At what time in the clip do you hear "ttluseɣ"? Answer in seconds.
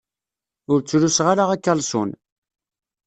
0.81-1.27